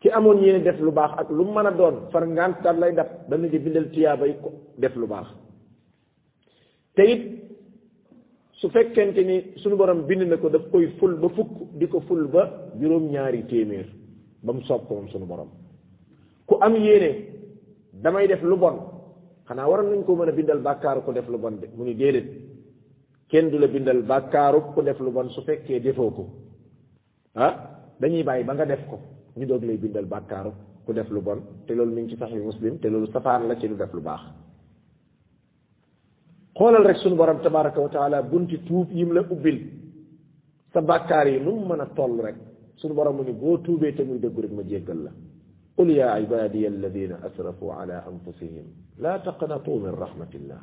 ki 0.01 0.09
amoon 0.17 0.39
yéene 0.45 0.63
def 0.63 0.79
lu 0.81 0.93
baax 0.93 1.13
ak 1.21 1.29
lu 1.31 1.45
mën 1.45 1.67
a 1.71 1.73
doon 1.79 1.97
far 2.13 2.25
ngant 2.27 2.63
lay 2.81 2.93
dab 2.99 3.09
dana 3.29 3.47
ci 3.51 3.59
bindal 3.65 3.87
tiyaaba 3.95 4.25
yi 4.29 4.35
ko 4.43 4.51
def 4.81 4.95
lu 4.97 5.07
baax 5.13 5.29
it 7.13 7.23
su 8.59 8.67
fekkente 8.75 9.23
ni 9.29 9.37
suñu 9.61 9.77
borom 9.81 10.01
bind 10.09 10.23
na 10.31 10.37
ko 10.43 10.49
daf 10.55 10.65
koy 10.73 10.87
ful 10.99 11.15
ba 11.23 11.29
fukk 11.37 11.53
di 11.79 11.87
ko 11.93 11.99
ful 12.09 12.23
ba 12.35 12.43
juróom 12.81 13.05
téeméer 13.51 13.89
ba 14.45 14.51
mu 14.55 14.61
soob 14.69 14.83
ko 14.87 14.93
moom 14.95 15.25
borom 15.31 15.49
ku 16.47 16.55
am 16.67 16.75
yéene 16.87 17.11
damay 18.03 18.27
def 18.31 18.43
lu 18.51 18.57
bon 18.63 18.77
xanaa 19.49 19.69
waroon 19.71 19.89
nañ 19.91 20.03
ko 20.07 20.15
mën 20.19 20.29
a 20.31 20.33
bindal 20.39 20.61
bàkkaaru 20.67 21.01
ku 21.05 21.11
def 21.17 21.27
lu 21.33 21.39
bon 21.43 21.55
de 21.61 21.67
mu 21.77 21.85
ni 21.85 21.95
déedéet 22.01 23.51
du 23.53 23.57
la 23.63 23.67
bindal 23.75 24.01
bàkkaaru 24.11 24.59
ku 24.75 24.81
def 24.87 24.97
su 25.35 25.41
fekkee 25.47 25.81
defoo 25.87 26.11
ko 26.17 26.23
ah 27.45 27.55
dañuy 28.01 28.23
bàyyi 28.29 28.45
ba 28.49 28.55
nga 28.55 28.65
def 28.73 28.83
ko 28.91 28.99
ñu 29.39 29.47
dog 29.47 29.63
lay 29.65 29.77
bindal 29.79 30.07
bakkar 30.07 30.51
ku 30.85 30.93
def 30.93 31.09
lu 31.11 31.21
bon 31.23 31.41
te 31.65 31.75
lolou 31.75 31.95
mi 31.95 32.03
ngi 32.03 32.11
ci 32.11 32.17
sahih 32.19 32.41
muslim 32.43 32.79
te 32.81 32.89
lolou 32.89 33.11
safar 33.13 33.41
la 33.47 33.55
ci 33.57 33.67
lu 33.69 33.77
def 33.77 33.93
lu 33.93 34.01
bax 34.01 34.23
xolal 36.57 36.85
rek 36.89 36.97
sunu 37.03 37.15
borom 37.15 37.39
tabarak 37.41 37.77
wa 37.77 37.89
taala 37.89 38.21
bunti 38.23 38.57
tuub 38.67 38.89
yim 38.91 39.13
la 39.13 39.21
ubbil 39.35 39.59
sa 40.73 40.81
bakkar 40.81 41.27
yi 41.29 41.41
nu 41.45 41.53
mu 41.69 41.75
toll 41.95 42.15
rek 42.25 42.37
sunu 42.81 42.95
borom 42.95 43.15
mu 43.17 43.23
ni 43.23 43.33
bo 43.33 43.61
tuube 43.61 43.95
te 43.95 44.03
muy 44.05 44.19
dëgg 44.25 44.39
rek 44.43 44.51
ma 44.57 44.63
jéggal 44.71 45.01
la 45.07 45.13
qul 45.77 45.91
ya 45.91 46.09
عبادي 46.19 46.67
alladhina 46.73 47.17
asrafu 47.27 47.65
ala 47.79 47.97
anfusihim 48.11 48.67
la 49.05 49.13
taqnatu 49.27 49.73
min 49.85 49.95
rahmatillah 50.05 50.61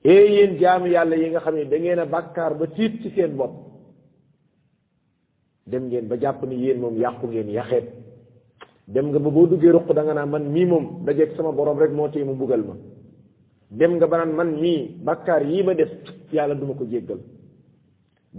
الله 0.00 0.16
إيه 0.18 0.30
يين 0.36 0.52
جامي 0.60 0.88
يالا 0.94 1.16
ييغا 1.22 1.38
خامي 1.44 1.64
دا 1.70 1.78
نgeena 1.78 2.04
bakkar 2.14 2.50
ba 2.58 2.66
tit 2.76 2.92
ci 3.02 3.08
seen 3.16 3.32
bop 3.38 3.52
dem 5.70 5.88
ngeen 5.88 6.06
ba 6.10 6.16
jàpp 6.18 6.42
ni 6.46 6.56
yéen 6.58 6.80
moom 6.80 6.96
yàqu 6.98 7.26
ngeen 7.28 7.48
yaxeet 7.50 7.84
dem 8.88 9.06
nga 9.10 9.18
ba 9.18 9.30
boo 9.30 9.46
duggee 9.46 9.72
ruq 9.72 9.86
da 9.94 10.02
nga 10.02 10.26
man 10.26 10.44
sama 11.36 11.52
borom 11.52 11.78
rek 11.78 11.92
moo 11.92 12.08
tee 12.08 12.24
mu 12.24 12.34
bugal 12.34 12.62
ma 12.68 12.74
dem 13.78 13.92
nga 13.96 14.06
ba 14.06 14.16
naan 14.18 14.34
man 14.34 14.50
mii 14.62 14.98
bàkkaar 15.06 15.42
yii 15.42 15.62
ma 15.62 15.74
def 15.74 15.90
yàlla 16.32 16.54
duma 16.54 16.74
ko 16.74 16.84
jéggal 16.84 17.18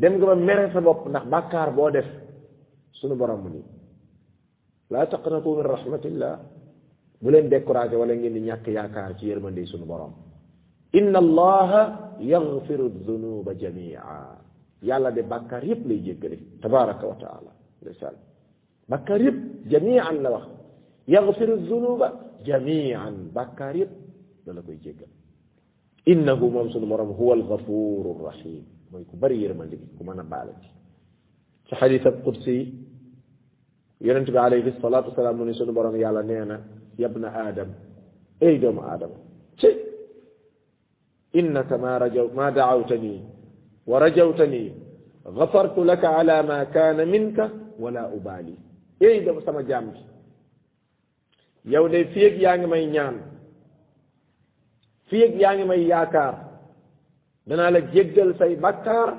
dem 0.01 0.13
nga 0.15 0.25
ba 0.25 0.35
mere 0.35 0.69
sa 0.73 0.81
bopp 0.81 1.07
ndax 1.07 1.25
bàkkaar 1.27 1.73
boo 1.75 1.89
def 1.91 2.07
sunu 2.91 3.15
borom 3.15 3.41
ni 3.49 3.61
laa 4.91 5.07
taqnatu 5.09 5.55
min 5.55 5.65
rahmatillah 5.75 6.39
bu 7.21 7.29
leen 7.31 7.49
découragé 7.49 7.95
wala 7.95 8.13
ngeen 8.13 8.33
di 8.33 8.41
ñàkk 8.41 8.67
yaakaar 8.69 9.15
ci 9.17 9.31
sunu 9.65 9.85
borom 9.85 10.11
inna 10.93 11.17
allaha 11.19 12.11
yaghfiru 12.19 12.87
dhunuba 13.05 13.53
jami'a 13.55 14.40
yàlla 14.89 15.11
de 15.15 15.21
bàkkaar 15.31 15.63
yépp 15.63 15.85
lay 15.87 15.99
jéggale 16.05 16.37
tabaraka 16.61 17.05
wa 17.07 17.15
taala 17.23 17.51
ndeysaan 17.81 18.15
bàkkaar 18.91 19.21
yépp 19.27 19.37
jamian 19.71 20.15
la 20.23 20.29
wax 20.35 20.45
yaghfiru 21.13 21.55
zunuba 21.69 22.07
jamian 22.47 23.15
bàkkaar 23.37 23.75
yépp 23.81 23.91
da 24.45 24.53
la 24.53 24.61
koy 24.61 24.77
jéggal 24.85 25.09
innahu 26.11 26.45
moom 26.55 26.69
sunu 26.71 26.85
morom 26.91 27.09
huwa 27.19 27.33
alghafuru 27.39 28.11
rahim 28.29 28.63
mooy 28.91 29.03
ku 29.09 29.15
bari 29.21 29.37
yërmande 29.43 29.75
bi 29.81 29.87
ku 29.97 30.03
mën 30.07 30.19
a 30.23 30.23
baale 30.33 30.53
ci 30.61 30.69
ci 31.67 31.73
xadis 31.79 32.05
ab 32.09 32.15
qudsi 32.25 32.55
yonent 34.05 34.29
bi 34.33 34.37
alayhi 34.47 34.71
salatu 34.85 35.09
wasalaam 35.09 35.35
mu 35.37 35.43
ne 35.45 35.53
sunu 35.53 35.71
borom 35.77 35.95
yàlla 36.03 36.21
nee 36.29 36.43
na 36.51 36.57
yabna 37.03 37.29
aadam 37.43 37.69
ay 38.45 38.55
doomu 38.61 38.81
aadama 38.91 39.15
ci 39.59 39.67
innaka 41.39 41.75
ma 41.83 41.91
rajaw 42.03 42.27
ma 42.37 42.45
daawtani 42.57 43.15
ورجوتني 43.87 44.63
غفرت 45.27 45.77
لك 45.79 46.03
على 46.05 46.41
ما 46.43 46.63
كان 46.63 47.07
منك 47.07 47.49
ولا 47.79 48.13
أبالي 48.13 48.55
إيه 49.01 49.25
ده 49.25 49.41
سما 49.45 49.61
جامد 49.61 49.95
yow 51.73 51.87
de 51.93 52.01
fii 52.13 52.25
ak 52.29 52.35
yaa 52.43 52.57
ngi 52.57 52.67
may 52.73 52.85
ñaan 52.95 53.15
fii 55.09 55.23
ak 55.27 55.33
yaa 55.43 55.53
ngi 55.55 55.65
may 55.71 55.81
yaakaar 55.91 56.35
danaa 57.47 57.69
la 57.75 57.81
jéggal 57.93 58.29
say 58.39 58.53
bakkaar 58.63 59.09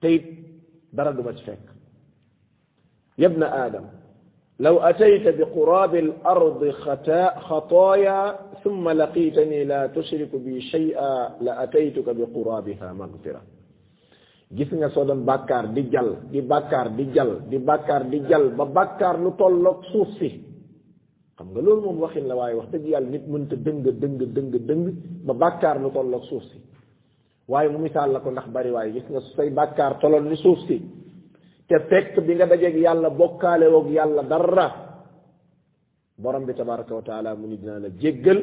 te 0.00 0.08
it 0.16 0.26
dara 0.96 1.10
du 1.16 1.22
ma 1.26 1.32
ci 1.36 1.42
fekk 1.46 1.64
yabna 3.22 3.46
aadam 3.62 3.86
لو 4.66 4.74
أتيت 4.92 5.26
بقراب 5.40 5.92
الأرض 6.04 6.60
خطايا 7.48 8.20
ثم 8.62 8.84
لقيتني 9.00 9.60
لا 9.72 9.80
تشرك 9.96 10.32
بي 10.44 10.56
شيئا 10.72 11.12
لأتيتك 11.44 12.06
بقرابها 12.18 12.88
مغفرة 13.02 13.42
gis 14.58 14.70
nga 14.78 14.88
soo 14.94 15.04
doon 15.08 15.22
bàkkaar 15.30 15.64
di 15.76 15.82
jal 15.94 16.08
di 16.32 16.40
bàkkaar 16.52 16.88
di 16.98 17.04
jal 17.14 17.30
di 17.50 17.58
bàkkaar 17.68 18.02
di 18.12 18.18
jal 18.30 18.44
ba 18.58 18.64
bàkkaar 18.78 19.16
lu 19.24 19.30
tolloog 19.40 19.78
suuf 19.92 20.08
si 20.18 20.28
xam 21.38 21.46
nga 21.52 21.60
loolu 21.64 21.80
moom 21.84 21.98
waxin 22.04 22.24
la 22.30 22.34
waaye 22.40 22.54
wax 22.58 22.68
dëgg 22.72 22.86
yàlla 22.92 23.10
nit 23.14 23.24
mënta 23.32 23.56
dëng 23.66 23.78
dëng 24.02 24.14
dëng 24.36 24.50
dëng 24.66 24.82
ba 25.26 25.32
bàkkaar 25.42 25.76
lu 25.82 25.88
tolloog 25.96 26.24
suuf 26.30 26.44
si 26.50 26.58
waaye 27.50 27.68
mu 27.72 27.78
misaal 27.86 28.10
la 28.12 28.18
ko 28.24 28.28
ndax 28.30 28.46
bari 28.54 28.70
waaye 28.76 28.90
gis 28.96 29.06
nga 29.12 29.20
say 29.36 29.48
bàkkaar 29.58 29.92
toloon 30.02 30.24
ni 30.30 30.36
suuf 30.44 30.58
si 30.66 30.76
te 31.70 31.78
fekk 31.90 32.14
bi 32.26 32.34
nga 32.36 32.46
dajeeg 32.50 32.76
yàlla 32.84 33.08
bokkaalewook 33.20 33.86
yàlla 33.98 34.22
dara 34.32 34.66
borom 36.22 36.44
bi 36.48 36.52
tabaraka 36.58 36.92
wa 36.98 37.02
taala 37.08 37.30
mu 37.38 37.46
ni 37.46 37.56
dina 37.60 37.78
la 37.84 37.88
jéggal 38.02 38.38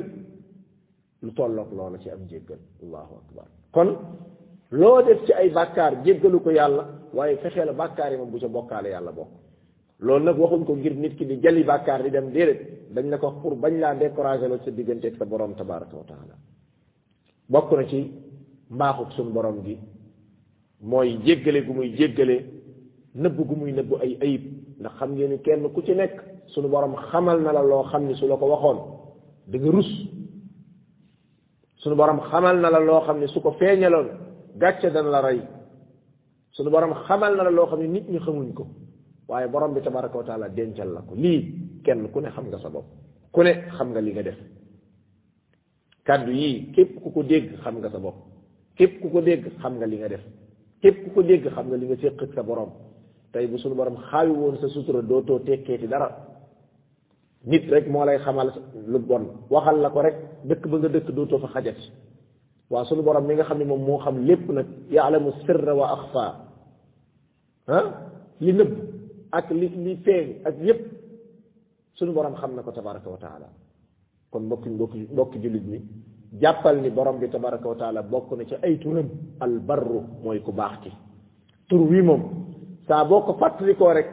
lu 1.23 1.31
tolloog 1.37 1.69
loola 1.77 1.97
ci 2.03 2.09
am 2.09 2.23
jéggal 2.31 2.59
allahu 2.83 3.13
akbar 3.21 3.47
kon 3.75 3.89
loo 4.79 4.97
def 5.05 5.19
ci 5.25 5.31
ay 5.33 5.49
bàkkaar 5.57 5.93
jéggalu 6.05 6.37
ko 6.43 6.49
yàlla 6.59 6.83
waaye 7.15 7.37
fexee 7.41 7.65
la 7.65 7.73
bàkkaar 7.81 8.11
moom 8.17 8.29
bu 8.33 8.37
ci 8.41 8.47
bokkaale 8.57 8.89
yàlla 8.95 9.11
bokk 9.19 9.31
loolu 10.05 10.23
nag 10.25 10.37
waxuñ 10.41 10.63
ko 10.67 10.73
ngir 10.79 10.95
nit 11.01 11.13
ki 11.17 11.25
di 11.29 11.35
jëli 11.43 11.63
bàkkaar 11.71 11.99
di 12.03 12.09
dem 12.15 12.27
déedéet 12.35 12.59
dañ 12.93 13.05
la 13.11 13.17
ko 13.21 13.27
pour 13.41 13.53
bañ 13.63 13.73
laa 13.83 13.95
découragé 14.03 14.45
loolu 14.47 14.63
sa 14.65 14.71
diggante 14.77 15.07
sa 15.17 15.25
borom 15.31 15.53
tabaraka 15.59 15.95
wa 15.97 16.03
bokk 17.53 17.69
na 17.77 17.83
ci 17.91 17.99
mbaaxuk 18.75 19.09
suñu 19.15 19.31
borom 19.35 19.57
gi 19.65 19.75
mooy 20.89 21.09
jéggale 21.25 21.59
gu 21.65 21.71
muy 21.77 21.89
jéggale 21.99 22.37
nëbb 23.17 23.37
gu 23.49 23.55
muy 23.55 23.71
nëbb 23.73 23.93
ay 24.01 24.17
ayib 24.21 24.43
ndax 24.79 24.93
xam 24.97 25.11
ngeen 25.15 25.29
ni 25.31 25.37
kenn 25.41 25.67
ku 25.73 25.81
ci 25.81 25.93
nekk 25.95 26.15
sunu 26.53 26.67
borom 26.69 26.95
xamal 27.09 27.39
na 27.41 27.51
la 27.51 27.61
loo 27.63 27.83
xam 27.91 28.05
ni 28.07 28.15
su 28.15 28.27
la 28.27 28.35
ko 28.37 28.45
waxoon 28.51 28.77
da 29.47 29.57
nga 29.57 29.71
rus 29.75 29.89
sunu 31.81 31.95
borom 31.95 32.19
xamal 32.29 32.57
na 32.61 32.69
la 32.69 32.79
loo 32.79 33.01
xam 33.05 33.17
ne 33.19 33.27
su 33.27 33.39
ko 33.41 33.51
feeñaloon 33.59 34.07
gàcce 34.61 34.91
dana 34.93 35.09
la 35.09 35.21
rey 35.27 35.41
sunu 36.55 36.69
borom 36.69 36.93
xamal 37.05 37.33
na 37.37 37.43
la 37.43 37.49
loo 37.57 37.65
xam 37.69 37.79
ne 37.79 37.87
nit 37.87 38.07
ñi 38.11 38.19
xamuñ 38.25 38.53
ko 38.53 38.65
waaye 39.27 39.47
borom 39.47 39.73
bi 39.73 39.81
tabaraka 39.81 40.17
wa 40.17 40.23
taala 40.23 40.49
dencal 40.49 40.89
la 40.95 41.01
ko 41.01 41.13
lii 41.23 41.41
kenn 41.83 42.11
ku 42.11 42.19
ne 42.19 42.29
xam 42.35 42.45
nga 42.47 42.59
sa 42.59 42.69
bopp 42.69 42.85
ku 43.33 43.41
ne 43.41 43.53
xam 43.77 43.87
nga 43.91 43.99
li 44.01 44.11
nga 44.11 44.21
def 44.27 44.37
kàddu 46.05 46.31
yii 46.41 46.71
képp 46.73 46.91
ku 47.01 47.09
ko 47.15 47.23
dégg 47.23 47.49
xam 47.63 47.75
nga 47.79 47.89
sa 47.89 47.99
bopp 47.99 48.17
képp 48.77 48.93
ku 49.01 49.07
ko 49.13 49.19
dégg 49.27 49.43
xam 49.57 49.73
nga 49.77 49.85
li 49.87 49.97
nga 49.97 50.07
def 50.13 50.21
képp 50.81 50.95
ku 51.03 51.09
ko 51.15 51.21
dégg 51.29 51.45
xam 51.55 51.65
nga 51.69 51.75
li 51.77 51.85
nga 51.87 51.95
séq 52.01 52.19
sa 52.35 52.43
borom 52.43 52.69
tay 53.33 53.45
bu 53.51 53.57
suñu 53.61 53.75
borom 53.79 53.97
xawi 54.09 54.29
won 54.41 54.55
sa 54.61 54.67
sutura 54.69 55.01
doto 55.01 55.39
tekkeeti 55.39 55.87
dara 55.87 56.09
nit 57.49 57.63
rek 57.73 57.85
mo 57.89 58.03
lay 58.05 58.17
xamal 58.25 58.47
lu 58.91 58.99
bon 58.99 59.23
waxal 59.53 59.77
la 59.83 59.89
ko 59.89 59.99
rek 60.01 60.15
dëkk 60.49 60.63
ba 60.71 60.75
nga 60.77 60.89
dëkk 60.95 61.07
doto 61.17 61.35
fa 61.43 61.47
xajat 61.53 61.79
wa 62.71 62.83
suñu 62.87 63.01
borom 63.07 63.25
mi 63.27 63.33
nga 63.35 63.43
xamni 63.49 63.65
mom 63.65 63.81
mo 63.87 63.95
xam 64.03 64.17
lépp 64.27 64.45
nag 64.55 64.67
yaalamu 64.95 65.31
sirra 65.45 65.73
wa 65.79 65.85
akhfa 65.95 66.25
ha 67.69 67.77
li 68.43 68.51
neub 68.57 68.71
ak 69.37 69.47
li 69.59 69.67
li 69.83 69.93
feeñ 70.05 70.27
ak 70.47 70.55
yep 70.67 70.79
suñu 71.97 72.11
borom 72.17 72.35
xam 72.41 72.51
nako 72.55 72.71
tabarak 72.77 73.05
wa 73.15 73.19
taala 73.25 73.47
kon 74.31 74.43
mbokk 74.47 74.63
mbokk 74.75 74.93
mbokk 75.13 75.31
julit 75.41 75.65
ni 75.71 75.79
jàppal 76.41 76.77
ni 76.83 76.89
borom 76.97 77.17
bi 77.21 77.27
tabarak 77.33 77.63
wa 77.71 77.75
taala 77.81 78.01
bokku 78.11 78.33
na 78.37 78.43
ci 78.49 78.55
ay 78.65 78.73
al 79.45 79.53
barru 79.67 79.99
moy 80.23 80.39
ku 80.45 80.51
baax 80.59 80.73
ki 80.83 80.91
tur 81.67 81.81
wi 81.91 82.01
mom 82.09 82.23
saa 82.87 83.03
boo 83.05 83.21
ko 83.27 83.35
fàttalikoo 83.39 83.93
rek 83.93 84.09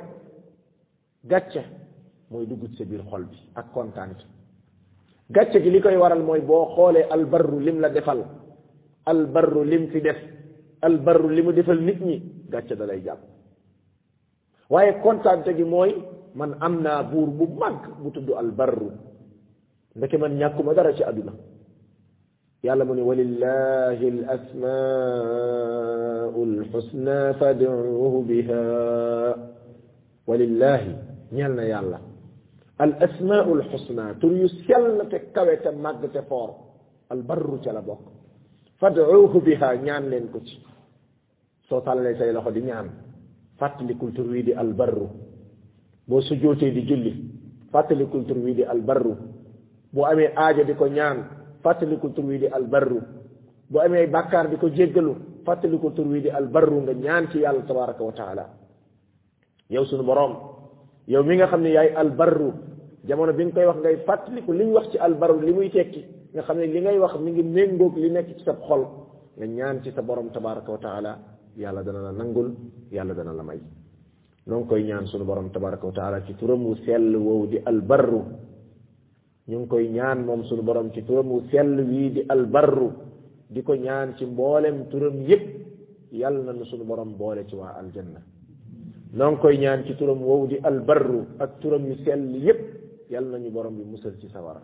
gàcce 1.30 1.62
mooy 2.30 2.46
dugg 2.48 2.62
ci 2.70 2.76
sa 2.76 2.84
biir 2.84 3.02
xol 3.10 3.24
bi 3.30 3.36
ak 3.54 3.66
kontaan 3.74 4.10
gàcce 5.34 5.58
gi 5.62 5.70
li 5.70 5.80
koy 5.80 5.96
waral 5.96 6.22
mooy 6.22 6.40
boo 6.40 6.68
xoolee 6.74 7.06
albarru 7.14 7.58
lim 7.60 7.78
la 7.80 7.88
defal 7.88 8.20
albarru 9.10 9.62
lim 9.70 9.84
fi 9.92 10.00
def 10.00 10.18
albarru 10.86 11.28
li 11.30 11.42
mu 11.42 11.52
defal 11.52 11.80
nit 11.82 12.00
ñi 12.06 12.16
gàcce 12.52 12.74
da 12.78 12.84
lay 12.86 13.00
jàpp 13.04 13.20
waaye 14.70 14.92
kontaante 15.04 15.50
gi 15.58 15.64
mooy 15.64 15.90
man 16.38 16.52
am 16.60 16.74
naa 16.84 17.02
buur 17.10 17.28
bu 17.38 17.44
mag 17.60 17.78
bu 18.02 18.08
tudd 18.10 18.28
albarru 18.42 18.88
ndeke 19.96 20.16
man 20.18 20.36
ñàkkuma 20.40 20.72
dara 20.76 20.94
ci 20.96 21.02
àdduna 21.04 21.32
يعلم 22.64 22.88
ولله 22.96 23.98
الأسماء 24.14 24.64
الحسنى 26.44 27.20
فادعوه 27.40 28.14
بها 28.28 28.66
ولله 30.26 30.80
يلنا 31.32 31.64
يلا 31.68 31.98
الأسماء 32.80 33.46
الحسنى 33.54 34.06
تريسيلنا 34.16 35.04
تكوة 35.12 35.64
مجد 35.84 36.04
تفور 36.14 36.50
البر 37.12 37.44
جل 37.64 37.78
بوك 37.88 38.02
فادعوه 38.80 39.32
بها 39.44 39.68
نعم 39.88 40.04
لنكوش 40.10 40.48
صوت 41.68 41.84
الله 41.88 42.02
ليس 42.16 42.20
إلى 42.24 42.40
خدي 42.44 42.60
نعم 42.64 42.88
فاتلك 43.60 44.00
تريد 44.18 44.48
البر 44.62 44.98
بو 46.08 46.16
سجوتي 46.28 46.70
دي 46.74 46.80
جلي 46.90 47.12
فاتلك 47.76 48.12
تريد 48.28 48.60
البر 48.72 49.04
بو 49.94 50.00
أمي 50.10 50.26
آجة 50.48 50.62
ديكو 50.68 50.86
نعم 51.00 51.18
fàttaliku 51.64 52.08
tur 52.14 52.24
wi 52.28 52.36
di 52.42 52.46
albarru 52.58 52.98
boo 53.70 53.80
amee 53.84 54.06
bàkkaar 54.14 54.46
di 54.50 54.56
ko 54.62 54.68
jéggalu 54.76 55.12
fàttaliku 55.46 55.90
tur 55.96 56.06
wi 56.12 56.20
di 56.22 56.28
albarru 56.38 56.76
nga 56.82 56.92
ñaan 57.04 57.24
ci 57.30 57.38
yàlla 57.44 57.62
tabaraka 57.68 58.02
wa 58.08 58.12
taala 58.12 58.44
yow 59.70 59.84
boroom 60.08 60.32
yow 61.12 61.22
mi 61.24 61.36
nga 61.36 61.46
xam 61.46 61.62
ne 61.62 61.70
yaay 61.76 61.88
jamono 63.06 63.32
bi 63.32 63.44
nga 63.46 63.54
koy 63.54 63.64
wax 63.70 63.78
ngay 63.82 63.96
fàttaliku 64.08 64.52
li 64.52 64.64
ñu 64.64 64.72
wax 64.76 64.86
ci 64.90 64.98
albarru 64.98 65.40
li 65.40 65.52
muy 65.52 65.70
tekki 65.70 66.02
nga 66.32 66.42
xam 66.42 66.58
ne 66.58 66.66
li 66.66 66.80
ngay 66.80 66.98
wax 66.98 67.14
mi 67.24 67.30
ngi 67.32 67.42
méngoog 67.42 67.94
li 68.02 68.10
nekk 68.10 68.28
sa 68.44 68.52
xol 68.66 68.82
nga 69.36 69.46
ñaan 69.46 69.76
ci 69.82 69.90
sa 69.92 70.02
borom 70.02 70.28
tabaraka 70.34 70.70
wa 70.72 70.78
yàlla 71.56 71.82
dana 71.86 72.00
la 72.06 72.10
nangul 72.12 72.48
yàlla 72.92 73.14
dana 73.14 73.32
la 73.32 73.42
may 73.42 73.60
noo 74.48 74.64
koy 74.68 74.82
ñaan 74.84 75.06
sunu 75.06 75.24
borom 75.24 75.48
tabaraka 75.50 75.86
wa 75.86 75.92
taala 75.92 76.18
ci 76.26 76.34
turam 76.36 76.62
wu 76.66 76.74
sell 76.86 77.16
wow 77.16 77.46
di 77.46 77.56
albarru 77.64 78.22
ñu 79.46 79.58
ngi 79.58 79.66
koy 79.68 79.88
ñaan 79.88 80.24
moom 80.24 80.42
suñu 80.48 80.62
borom 80.62 80.88
ci 80.94 81.04
turam 81.04 81.28
wu 81.30 81.42
sell 81.50 81.74
wii 81.88 82.10
di 82.14 82.20
albarru 82.34 82.88
di 83.52 83.60
ko 83.62 83.74
ñaan 83.74 84.16
ci 84.16 84.24
mboolem 84.24 84.88
turam 84.88 85.16
yépp 85.28 85.44
yàlla 86.20 86.42
na 86.44 86.52
nu 86.54 86.64
suñu 86.64 86.84
borom 86.88 87.10
boole 87.20 87.44
ci 87.48 87.54
waa 87.54 87.74
aljanna 87.80 88.20
noo 89.16 89.30
ngi 89.30 89.40
koy 89.42 89.56
ñaan 89.58 89.84
ci 89.84 89.92
turam 89.98 90.20
wow 90.28 90.46
di 90.46 90.56
albarru 90.68 91.20
ak 91.42 91.50
turam 91.60 91.84
yu 91.88 91.94
sell 92.04 92.24
yépp 92.46 92.60
yàlla 93.10 93.28
nañu 93.36 93.50
borom 93.50 93.74
bi 93.76 93.82
musal 93.84 94.14
ci 94.18 94.28
sawara 94.32 94.62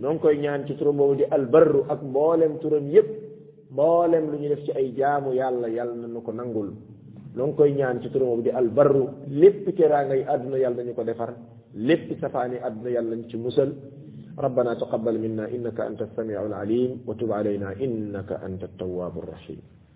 noo 0.00 0.18
koy 0.22 0.38
ñaan 0.38 0.64
ci 0.66 0.74
turam 0.78 0.96
wow 0.98 1.12
di 1.14 1.24
albarru 1.36 1.80
ak 1.92 2.00
mboolem 2.02 2.52
turam 2.62 2.84
yépp 2.88 3.08
mboolem 3.72 4.24
lu 4.30 4.36
ñu 4.38 4.48
def 4.48 4.62
ci 4.64 4.70
ay 4.72 4.88
jaamu 4.96 5.32
yàlla 5.34 5.66
yàlla 5.68 5.94
na 6.00 6.06
nu 6.06 6.20
ko 6.22 6.32
nangul 6.32 6.70
noo 7.36 7.48
koy 7.52 7.72
ñaan 7.74 8.00
ci 8.00 8.08
turam 8.08 8.28
wow 8.32 8.40
di 8.40 8.48
albarru 8.60 9.04
lépp 9.28 9.68
teraanga 9.76 10.14
yi 10.16 10.24
àdduna 10.24 10.56
yàlla 10.64 10.76
nañu 10.82 10.94
ko 10.94 11.02
defar 11.04 11.36
lépp 11.78 12.10
safaani 12.20 12.58
àdduna 12.66 12.90
yàlla 12.96 13.16
ci 13.30 13.36
musal 13.38 13.70
ربنا 14.46 14.74
تقبل 14.78 15.14
منا 15.18 15.44
إنك 15.50 15.78
أنت 15.82 16.00
السميع 16.02 16.38
العليم 16.46 16.90
وتب 17.10 17.30
علينا 17.38 17.72
إنك 17.82 18.30
أنت 18.38 18.62
التواب 18.70 19.14
الرحيم 19.18 19.77